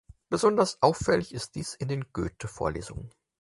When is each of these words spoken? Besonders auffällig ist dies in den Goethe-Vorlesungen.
Besonders 0.31 0.81
auffällig 0.81 1.31
ist 1.31 1.53
dies 1.53 1.75
in 1.75 1.87
den 1.87 2.05
Goethe-Vorlesungen. 2.11 3.11